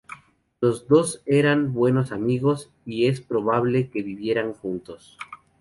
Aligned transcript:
Los 0.61 0.87
dos 0.87 1.21
eran 1.27 1.73
buenos 1.73 2.11
amigos, 2.11 2.71
y 2.87 3.05
es 3.05 3.21
probable 3.21 3.91
que 3.91 4.01
vivieran 4.01 4.53
juntos. 4.53 5.15